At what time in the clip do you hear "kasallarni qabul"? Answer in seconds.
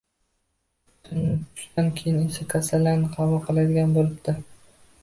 2.55-3.45